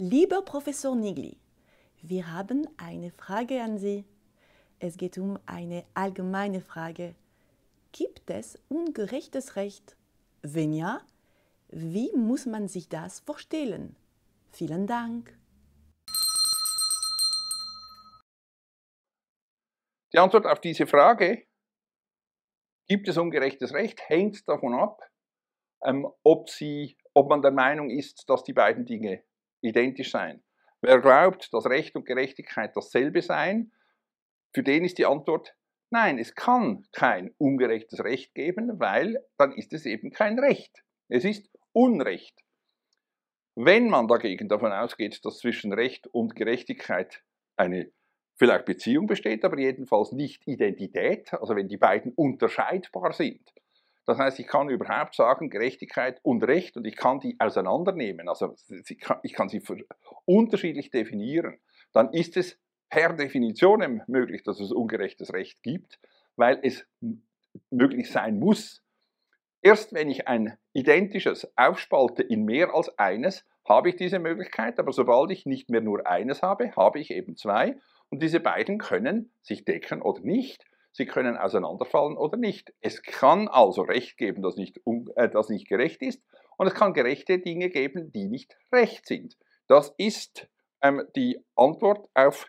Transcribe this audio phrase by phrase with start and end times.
[0.00, 1.36] Lieber Professor Nigli,
[2.02, 4.04] wir haben eine Frage an Sie.
[4.78, 7.16] Es geht um eine allgemeine Frage.
[7.90, 9.96] Gibt es ungerechtes Recht?
[10.40, 11.00] Wenn ja,
[11.70, 13.96] wie muss man sich das vorstellen?
[14.52, 15.36] Vielen Dank.
[20.12, 21.44] Die Antwort auf diese Frage,
[22.86, 25.00] gibt es ungerechtes Recht, hängt davon ab,
[25.82, 29.24] ähm, ob, sie, ob man der Meinung ist, dass die beiden Dinge
[29.60, 30.42] identisch seien.
[30.80, 33.72] Wer glaubt, dass Recht und Gerechtigkeit dasselbe seien,
[34.54, 35.54] für den ist die Antwort
[35.90, 40.84] nein, es kann kein ungerechtes Recht geben, weil dann ist es eben kein Recht.
[41.08, 42.38] Es ist Unrecht.
[43.54, 47.24] Wenn man dagegen davon ausgeht, dass zwischen Recht und Gerechtigkeit
[47.56, 47.90] eine
[48.36, 53.52] vielleicht Beziehung besteht, aber jedenfalls nicht Identität, also wenn die beiden unterscheidbar sind.
[54.08, 58.54] Das heißt, ich kann überhaupt sagen, Gerechtigkeit und Recht und ich kann die auseinandernehmen, also
[59.22, 59.62] ich kann sie
[60.24, 61.58] unterschiedlich definieren.
[61.92, 66.00] Dann ist es per Definition möglich, dass es ungerechtes Recht gibt,
[66.36, 66.86] weil es
[67.68, 68.82] möglich sein muss.
[69.60, 74.94] Erst wenn ich ein identisches aufspalte in mehr als eines, habe ich diese Möglichkeit, aber
[74.94, 77.76] sobald ich nicht mehr nur eines habe, habe ich eben zwei
[78.08, 80.64] und diese beiden können sich decken oder nicht.
[80.92, 82.72] Sie können auseinanderfallen oder nicht.
[82.80, 84.80] Es kann also Recht geben, das nicht,
[85.16, 86.22] äh, das nicht gerecht ist,
[86.56, 89.36] und es kann gerechte Dinge geben, die nicht recht sind.
[89.68, 90.48] Das ist
[90.82, 92.46] ähm, die Antwort auf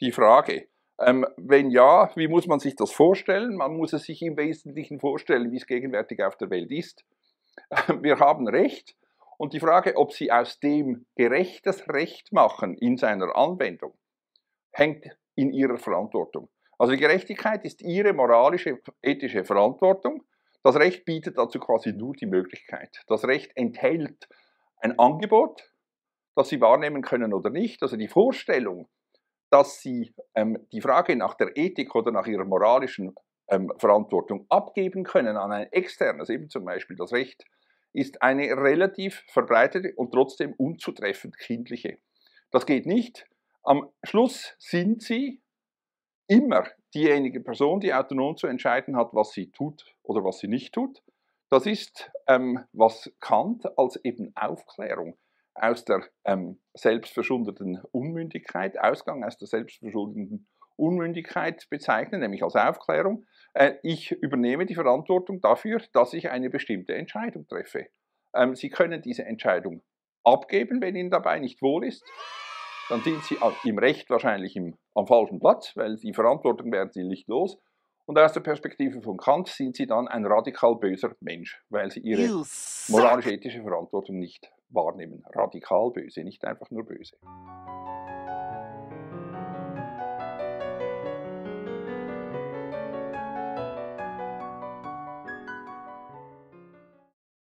[0.00, 0.68] die Frage.
[1.00, 3.56] Ähm, wenn ja, wie muss man sich das vorstellen?
[3.56, 7.04] Man muss es sich im Wesentlichen vorstellen, wie es gegenwärtig auf der Welt ist.
[8.02, 8.96] Wir haben Recht
[9.36, 13.94] und die Frage, ob Sie aus dem gerechtes Recht machen in seiner Anwendung,
[14.72, 16.48] hängt in ihrer Verantwortung.
[16.78, 20.22] Also die Gerechtigkeit ist ihre moralische, ethische Verantwortung.
[20.62, 23.02] Das Recht bietet dazu quasi nur die Möglichkeit.
[23.08, 24.28] Das Recht enthält
[24.80, 25.72] ein Angebot,
[26.36, 27.82] das sie wahrnehmen können oder nicht.
[27.82, 28.88] Also die Vorstellung,
[29.50, 33.14] dass sie ähm, die Frage nach der Ethik oder nach ihrer moralischen
[33.48, 37.44] ähm, Verantwortung abgeben können an ein externes, eben zum Beispiel das Recht,
[37.92, 41.98] ist eine relativ verbreitete und trotzdem unzutreffend kindliche.
[42.50, 43.26] Das geht nicht,
[43.62, 45.40] am Schluss sind sie
[46.28, 50.72] immer diejenige Person, die autonom zu entscheiden hat, was sie tut oder was sie nicht
[50.74, 51.02] tut.
[51.50, 55.16] Das ist, ähm, was Kant als eben Aufklärung
[55.54, 60.46] aus der ähm, selbstverschuldeten Unmündigkeit, Ausgang aus der selbstverschuldeten
[60.76, 63.24] Unmündigkeit bezeichnet, nämlich als Aufklärung.
[63.54, 67.86] Äh, ich übernehme die Verantwortung dafür, dass ich eine bestimmte Entscheidung treffe.
[68.34, 69.82] Ähm, sie können diese Entscheidung
[70.22, 72.04] abgeben, wenn Ihnen dabei nicht wohl ist
[72.88, 77.04] dann sind sie im Recht wahrscheinlich im, am falschen Platz, weil die Verantwortung werden sie
[77.04, 77.58] nicht los.
[78.06, 82.00] Und aus der Perspektive von Kant sind sie dann ein radikal böser Mensch, weil sie
[82.00, 82.42] ihre
[82.88, 85.22] moralisch-ethische Verantwortung nicht wahrnehmen.
[85.34, 87.16] Radikal böse, nicht einfach nur böse.